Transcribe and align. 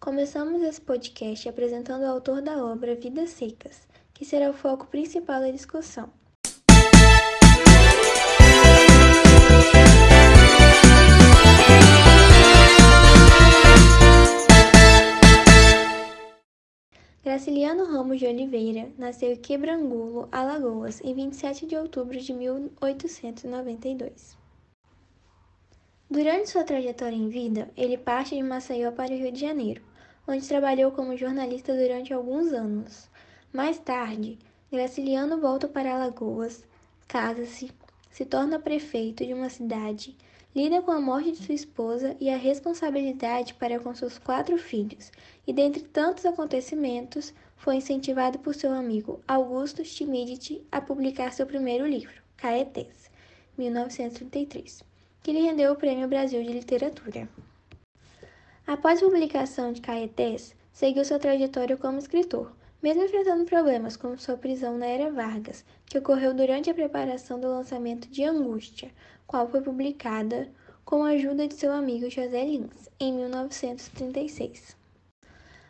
Começamos 0.00 0.62
esse 0.62 0.80
podcast 0.80 1.46
apresentando 1.46 2.04
o 2.04 2.06
autor 2.06 2.40
da 2.40 2.64
obra 2.64 2.94
Vidas 2.94 3.28
Secas, 3.28 3.86
que 4.14 4.24
será 4.24 4.48
o 4.48 4.54
foco 4.54 4.86
principal 4.86 5.42
da 5.42 5.50
discussão. 5.50 6.10
Graciliano 17.22 17.84
Ramos 17.84 18.18
de 18.18 18.26
Oliveira 18.26 18.90
nasceu 18.96 19.32
em 19.32 19.36
Quebrangulo, 19.36 20.30
Alagoas, 20.32 21.02
em 21.02 21.12
27 21.12 21.66
de 21.66 21.76
outubro 21.76 22.18
de 22.18 22.32
1892. 22.32 24.40
Durante 26.10 26.48
sua 26.48 26.64
trajetória 26.64 27.14
em 27.14 27.28
vida, 27.28 27.70
ele 27.76 27.98
parte 27.98 28.34
de 28.34 28.42
Maceió 28.42 28.90
para 28.90 29.12
o 29.12 29.16
Rio 29.16 29.30
de 29.30 29.38
Janeiro, 29.38 29.89
onde 30.26 30.46
trabalhou 30.46 30.92
como 30.92 31.16
jornalista 31.16 31.74
durante 31.74 32.12
alguns 32.12 32.52
anos. 32.52 33.08
Mais 33.52 33.78
tarde, 33.78 34.38
Graciliano 34.70 35.38
volta 35.40 35.66
para 35.66 35.94
Alagoas, 35.94 36.64
casa-se, 37.08 37.72
se 38.10 38.24
torna 38.24 38.58
prefeito 38.58 39.24
de 39.24 39.34
uma 39.34 39.48
cidade 39.48 40.16
lida 40.54 40.82
com 40.82 40.90
a 40.90 41.00
morte 41.00 41.32
de 41.32 41.38
sua 41.38 41.54
esposa 41.54 42.16
e 42.20 42.28
a 42.28 42.36
responsabilidade 42.36 43.54
para 43.54 43.78
com 43.78 43.94
seus 43.94 44.18
quatro 44.18 44.58
filhos, 44.58 45.12
e 45.46 45.52
dentre 45.52 45.82
tantos 45.82 46.26
acontecimentos, 46.26 47.32
foi 47.56 47.76
incentivado 47.76 48.38
por 48.38 48.54
seu 48.54 48.72
amigo 48.72 49.20
Augusto 49.28 49.82
Timidity 49.82 50.62
a 50.72 50.80
publicar 50.80 51.32
seu 51.32 51.46
primeiro 51.46 51.86
livro, 51.86 52.20
Caetés, 52.36 53.10
1933, 53.56 54.82
que 55.22 55.32
lhe 55.32 55.42
rendeu 55.42 55.72
o 55.72 55.76
Prêmio 55.76 56.08
Brasil 56.08 56.42
de 56.42 56.52
Literatura. 56.52 57.28
Após 58.70 59.02
a 59.02 59.04
publicação 59.06 59.72
de 59.72 59.80
Caetés, 59.80 60.54
seguiu 60.72 61.04
sua 61.04 61.18
trajetória 61.18 61.76
como 61.76 61.98
escritor, 61.98 62.54
mesmo 62.80 63.02
enfrentando 63.02 63.44
problemas 63.44 63.96
como 63.96 64.16
sua 64.16 64.36
prisão 64.36 64.78
na 64.78 64.86
Era 64.86 65.10
Vargas, 65.10 65.64
que 65.84 65.98
ocorreu 65.98 66.32
durante 66.32 66.70
a 66.70 66.74
preparação 66.74 67.40
do 67.40 67.48
lançamento 67.48 68.08
de 68.08 68.22
Angústia, 68.22 68.92
qual 69.26 69.48
foi 69.48 69.60
publicada 69.60 70.48
com 70.84 71.02
a 71.02 71.08
ajuda 71.08 71.48
de 71.48 71.54
seu 71.54 71.72
amigo 71.72 72.08
José 72.08 72.44
Lins, 72.44 72.88
em 73.00 73.12
1936. 73.12 74.76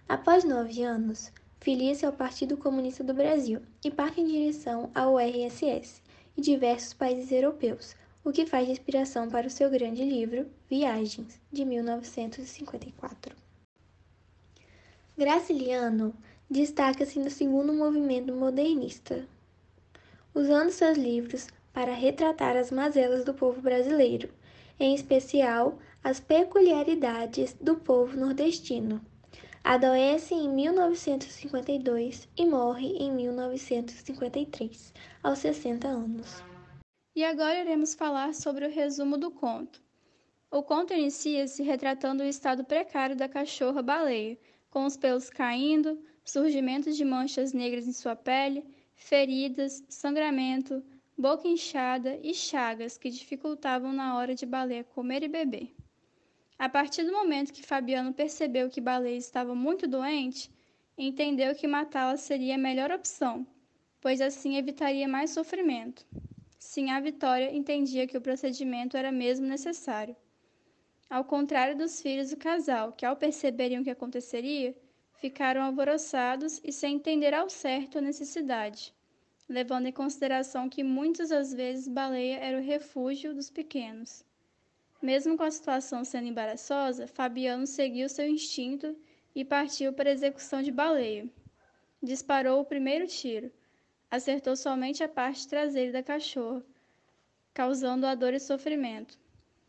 Após 0.06 0.44
nove 0.44 0.82
anos, 0.82 1.32
filia-se 1.58 2.04
ao 2.04 2.12
Partido 2.12 2.58
Comunista 2.58 3.02
do 3.02 3.14
Brasil 3.14 3.62
e 3.82 3.90
parte 3.90 4.20
em 4.20 4.26
direção 4.26 4.90
ao 4.94 5.18
RSS 5.18 6.02
e 6.36 6.42
diversos 6.42 6.92
países 6.92 7.32
europeus, 7.32 7.96
o 8.24 8.32
que 8.32 8.46
faz 8.46 8.68
inspiração 8.68 9.28
para 9.28 9.46
o 9.46 9.50
seu 9.50 9.70
grande 9.70 10.04
livro 10.04 10.46
Viagens, 10.68 11.40
de 11.50 11.64
1954. 11.64 13.34
Graciliano 15.16 16.14
destaca-se 16.50 17.18
no 17.18 17.30
segundo 17.30 17.72
movimento 17.72 18.32
modernista, 18.34 19.26
usando 20.34 20.70
seus 20.70 20.98
livros 20.98 21.48
para 21.72 21.94
retratar 21.94 22.56
as 22.56 22.70
mazelas 22.70 23.24
do 23.24 23.32
povo 23.32 23.60
brasileiro, 23.60 24.28
em 24.78 24.94
especial 24.94 25.78
as 26.02 26.20
peculiaridades 26.20 27.54
do 27.60 27.76
povo 27.76 28.16
nordestino. 28.16 29.00
Adoece 29.62 30.34
em 30.34 30.48
1952 30.48 32.28
e 32.36 32.46
morre 32.46 32.88
em 32.98 33.12
1953, 33.12 34.94
aos 35.22 35.38
60 35.38 35.86
anos. 35.86 36.49
E 37.14 37.24
agora 37.24 37.60
iremos 37.60 37.94
falar 37.94 38.34
sobre 38.34 38.66
o 38.66 38.70
resumo 38.70 39.18
do 39.18 39.30
conto. 39.30 39.82
O 40.50 40.62
conto 40.62 40.94
inicia-se 40.94 41.62
retratando 41.62 42.22
o 42.22 42.26
estado 42.26 42.64
precário 42.64 43.16
da 43.16 43.28
cachorra 43.28 43.82
baleia, 43.82 44.38
com 44.70 44.84
os 44.84 44.96
pelos 44.96 45.28
caindo, 45.28 46.00
surgimento 46.24 46.92
de 46.92 47.04
manchas 47.04 47.52
negras 47.52 47.86
em 47.86 47.92
sua 47.92 48.14
pele, 48.14 48.64
feridas, 48.94 49.84
sangramento, 49.88 50.84
boca 51.18 51.48
inchada 51.48 52.18
e 52.22 52.32
chagas 52.32 52.96
que 52.96 53.10
dificultavam 53.10 53.92
na 53.92 54.16
hora 54.16 54.34
de 54.34 54.46
Baleia 54.46 54.84
comer 54.84 55.22
e 55.22 55.28
beber. 55.28 55.74
A 56.58 56.68
partir 56.68 57.02
do 57.02 57.12
momento 57.12 57.52
que 57.52 57.62
Fabiano 57.62 58.12
percebeu 58.12 58.70
que 58.70 58.80
Baleia 58.80 59.16
estava 59.16 59.54
muito 59.54 59.88
doente, 59.88 60.50
entendeu 60.96 61.54
que 61.54 61.66
matá-la 61.66 62.16
seria 62.16 62.54
a 62.54 62.58
melhor 62.58 62.90
opção, 62.90 63.46
pois 64.00 64.20
assim 64.20 64.56
evitaria 64.56 65.08
mais 65.08 65.30
sofrimento. 65.30 66.06
Sim, 66.72 66.88
a 66.92 67.00
Vitória 67.00 67.52
entendia 67.52 68.06
que 68.06 68.16
o 68.16 68.20
procedimento 68.20 68.96
era 68.96 69.10
mesmo 69.10 69.44
necessário. 69.44 70.14
Ao 71.08 71.24
contrário 71.24 71.76
dos 71.76 72.00
filhos 72.00 72.30
do 72.30 72.36
casal, 72.36 72.92
que 72.92 73.04
ao 73.04 73.16
perceberem 73.16 73.80
o 73.80 73.82
que 73.82 73.90
aconteceria, 73.90 74.72
ficaram 75.16 75.62
alvoroçados 75.62 76.60
e 76.62 76.70
sem 76.70 76.94
entender 76.94 77.34
ao 77.34 77.48
certo 77.50 77.98
a 77.98 78.00
necessidade, 78.00 78.94
levando 79.48 79.86
em 79.86 79.92
consideração 79.92 80.68
que 80.68 80.84
muitas 80.84 81.30
das 81.30 81.52
vezes 81.52 81.88
baleia 81.88 82.36
era 82.36 82.58
o 82.58 82.62
refúgio 82.62 83.34
dos 83.34 83.50
pequenos. 83.50 84.24
Mesmo 85.02 85.36
com 85.36 85.42
a 85.42 85.50
situação 85.50 86.04
sendo 86.04 86.28
embaraçosa, 86.28 87.08
Fabiano 87.08 87.66
seguiu 87.66 88.08
seu 88.08 88.28
instinto 88.28 88.96
e 89.34 89.44
partiu 89.44 89.92
para 89.92 90.08
a 90.08 90.12
execução 90.12 90.62
de 90.62 90.70
baleia. 90.70 91.28
Disparou 92.00 92.60
o 92.60 92.64
primeiro 92.64 93.08
tiro. 93.08 93.50
Acertou 94.10 94.56
somente 94.56 95.04
a 95.04 95.08
parte 95.08 95.46
traseira 95.46 95.92
da 95.92 96.02
cachorra, 96.02 96.64
causando 97.54 98.04
a 98.06 98.14
dor 98.16 98.34
e 98.34 98.40
sofrimento. 98.40 99.16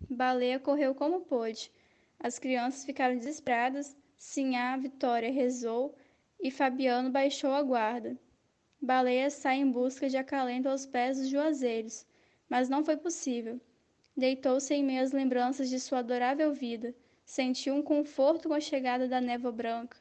Baleia 0.09 0.59
correu 0.59 0.96
como 0.96 1.22
pôde. 1.22 1.72
As 2.19 2.40
crianças 2.40 2.84
ficaram 2.84 3.16
desesperadas 3.16 3.96
Sinhá 4.18 4.78
Vitória 4.78 5.31
rezou 5.31 5.96
e 6.40 6.50
Fabiano 6.50 7.12
baixou 7.12 7.52
a 7.52 7.62
guarda. 7.62 8.18
Baleia 8.81 9.29
sai 9.29 9.57
em 9.57 9.72
busca 9.72 10.09
de 10.09 10.18
acalento 10.18 10.69
aos 10.69 10.88
pés 10.88 11.19
dos 11.19 11.28
juazeiros, 11.28 12.06
mas 12.50 12.68
não 12.68 12.84
foi 12.84 12.97
possível. 12.97 13.62
Deitou-se 14.18 14.73
em 14.73 14.84
meio 14.84 15.03
às 15.03 15.12
lembranças 15.12 15.69
de 15.69 15.79
sua 15.79 16.00
adorável 16.00 16.52
vida, 16.52 16.96
sentiu 17.23 17.75
um 17.75 17.84
conforto 17.84 18.47
com 18.47 18.56
a 18.56 18.59
chegada 18.59 19.08
da 19.08 19.22
névoa 19.22 19.52
branca, 19.52 19.97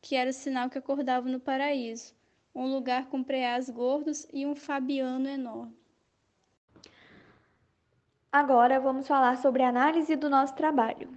que 0.00 0.16
era 0.16 0.30
o 0.30 0.32
sinal 0.32 0.68
que 0.68 0.78
acordava 0.78 1.28
no 1.28 1.38
paraíso, 1.38 2.12
um 2.54 2.72
lugar 2.72 3.06
com 3.06 3.22
preás 3.22 3.68
gordos 3.68 4.26
e 4.32 4.46
um 4.46 4.54
Fabiano 4.54 5.28
enorme. 5.28 5.76
Agora 8.30 8.78
vamos 8.78 9.06
falar 9.08 9.36
sobre 9.38 9.62
a 9.62 9.68
análise 9.68 10.14
do 10.16 10.30
nosso 10.30 10.54
trabalho. 10.54 11.10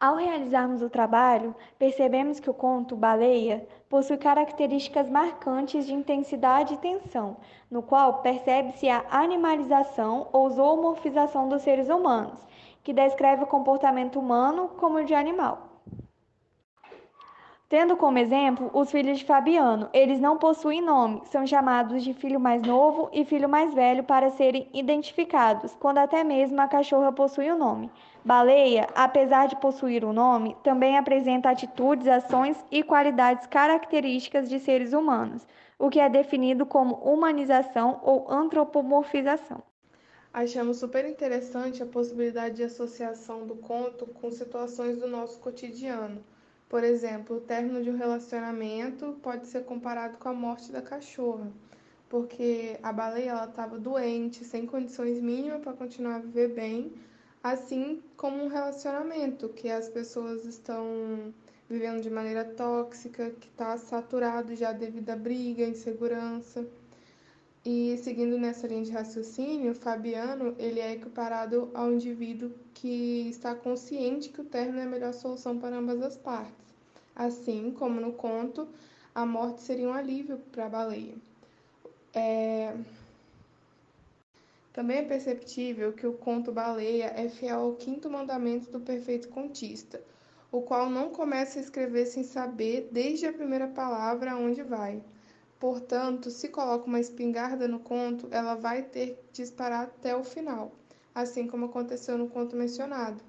Ao 0.00 0.14
realizarmos 0.14 0.80
o 0.80 0.88
trabalho, 0.88 1.56
percebemos 1.76 2.38
que 2.38 2.48
o 2.48 2.54
conto 2.54 2.94
Baleia 2.94 3.66
possui 3.88 4.16
características 4.16 5.10
marcantes 5.10 5.86
de 5.86 5.92
intensidade 5.92 6.74
e 6.74 6.78
tensão, 6.78 7.36
no 7.68 7.82
qual 7.82 8.22
percebe-se 8.22 8.88
a 8.88 9.04
animalização 9.10 10.28
ou 10.32 10.48
zoomorfização 10.50 11.48
dos 11.48 11.62
seres 11.62 11.88
humanos, 11.88 12.46
que 12.84 12.92
descreve 12.92 13.42
o 13.42 13.48
comportamento 13.48 14.20
humano 14.20 14.68
como 14.78 15.04
de 15.04 15.14
animal. 15.14 15.67
Tendo 17.68 17.98
como 17.98 18.16
exemplo 18.16 18.70
os 18.72 18.90
filhos 18.90 19.18
de 19.18 19.26
Fabiano, 19.26 19.90
eles 19.92 20.18
não 20.18 20.38
possuem 20.38 20.80
nome, 20.80 21.20
são 21.26 21.46
chamados 21.46 22.02
de 22.02 22.14
filho 22.14 22.40
mais 22.40 22.62
novo 22.62 23.10
e 23.12 23.26
filho 23.26 23.46
mais 23.46 23.74
velho 23.74 24.02
para 24.02 24.30
serem 24.30 24.70
identificados, 24.72 25.76
quando 25.78 25.98
até 25.98 26.24
mesmo 26.24 26.58
a 26.62 26.66
cachorra 26.66 27.12
possui 27.12 27.50
o 27.50 27.56
um 27.56 27.58
nome. 27.58 27.90
Baleia, 28.24 28.86
apesar 28.94 29.48
de 29.48 29.56
possuir 29.56 30.02
o 30.02 30.08
um 30.08 30.12
nome, 30.14 30.56
também 30.64 30.96
apresenta 30.96 31.50
atitudes, 31.50 32.08
ações 32.08 32.56
e 32.70 32.82
qualidades 32.82 33.46
características 33.46 34.48
de 34.48 34.58
seres 34.58 34.94
humanos, 34.94 35.46
o 35.78 35.90
que 35.90 36.00
é 36.00 36.08
definido 36.08 36.64
como 36.64 36.94
humanização 36.94 38.00
ou 38.02 38.32
antropomorfização. 38.32 39.62
Achamos 40.32 40.78
super 40.78 41.04
interessante 41.04 41.82
a 41.82 41.86
possibilidade 41.86 42.56
de 42.56 42.62
associação 42.62 43.46
do 43.46 43.56
conto 43.56 44.06
com 44.06 44.30
situações 44.30 44.96
do 44.96 45.06
nosso 45.06 45.38
cotidiano 45.38 46.24
por 46.68 46.84
exemplo, 46.84 47.36
o 47.36 47.40
término 47.40 47.82
de 47.82 47.90
um 47.90 47.96
relacionamento 47.96 49.18
pode 49.22 49.46
ser 49.46 49.64
comparado 49.64 50.18
com 50.18 50.28
a 50.28 50.34
morte 50.34 50.70
da 50.70 50.82
cachorra, 50.82 51.50
porque 52.08 52.78
a 52.82 52.92
baleia 52.92 53.44
estava 53.44 53.78
doente, 53.78 54.44
sem 54.44 54.66
condições 54.66 55.20
mínimas 55.20 55.62
para 55.62 55.72
continuar 55.72 56.16
a 56.16 56.20
viver 56.20 56.54
bem, 56.54 56.92
assim 57.42 58.02
como 58.16 58.44
um 58.44 58.48
relacionamento 58.48 59.48
que 59.48 59.70
as 59.70 59.88
pessoas 59.88 60.44
estão 60.44 61.32
vivendo 61.68 62.02
de 62.02 62.10
maneira 62.10 62.44
tóxica, 62.44 63.30
que 63.30 63.48
está 63.48 63.76
saturado 63.78 64.54
já 64.54 64.72
devido 64.72 65.10
à 65.10 65.16
briga, 65.16 65.64
insegurança. 65.64 66.66
E 67.64 67.98
seguindo 67.98 68.38
nessa 68.38 68.66
linha 68.66 68.84
de 68.84 68.92
raciocínio, 68.92 69.74
Fabiano 69.74 70.54
ele 70.58 70.80
é 70.80 70.92
equiparado 70.92 71.70
ao 71.74 71.92
indivíduo 71.92 72.52
que 72.72 73.28
está 73.28 73.54
consciente 73.54 74.28
que 74.28 74.40
o 74.40 74.44
término 74.44 74.78
é 74.78 74.84
a 74.84 74.86
melhor 74.86 75.12
solução 75.12 75.58
para 75.58 75.76
ambas 75.76 76.00
as 76.02 76.16
partes. 76.16 76.54
Assim 77.14 77.74
como 77.76 78.00
no 78.00 78.12
conto, 78.12 78.68
a 79.14 79.26
morte 79.26 79.62
seria 79.62 79.88
um 79.88 79.92
alívio 79.92 80.38
para 80.52 80.66
a 80.66 80.68
baleia. 80.68 81.14
É... 82.14 82.74
Também 84.72 84.98
é 84.98 85.02
perceptível 85.02 85.92
que 85.92 86.06
o 86.06 86.12
conto 86.12 86.52
Baleia 86.52 87.12
é 87.16 87.28
fiel 87.28 87.62
ao 87.62 87.74
quinto 87.74 88.08
mandamento 88.08 88.70
do 88.70 88.78
perfeito 88.78 89.28
contista, 89.28 90.00
o 90.52 90.62
qual 90.62 90.88
não 90.88 91.10
começa 91.10 91.58
a 91.58 91.62
escrever 91.62 92.06
sem 92.06 92.22
saber, 92.22 92.88
desde 92.92 93.26
a 93.26 93.32
primeira 93.32 93.66
palavra, 93.66 94.30
aonde 94.30 94.62
vai. 94.62 95.02
Portanto, 95.58 96.30
se 96.30 96.48
coloca 96.48 96.86
uma 96.86 97.00
espingarda 97.00 97.66
no 97.66 97.80
conto, 97.80 98.28
ela 98.30 98.54
vai 98.54 98.82
ter 98.82 99.16
que 99.32 99.42
disparar 99.42 99.84
até 99.84 100.14
o 100.14 100.22
final, 100.22 100.72
assim 101.14 101.48
como 101.48 101.66
aconteceu 101.66 102.16
no 102.16 102.28
conto 102.28 102.54
mencionado. 102.54 103.20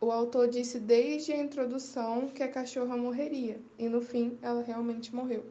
O 0.00 0.12
autor 0.12 0.48
disse 0.48 0.78
desde 0.78 1.32
a 1.32 1.38
introdução 1.38 2.28
que 2.28 2.42
a 2.42 2.50
cachorra 2.50 2.96
morreria, 2.96 3.60
e 3.78 3.88
no 3.88 4.00
fim 4.00 4.38
ela 4.42 4.62
realmente 4.62 5.14
morreu. 5.14 5.44